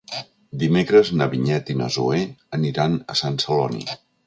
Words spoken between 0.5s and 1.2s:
Dimecres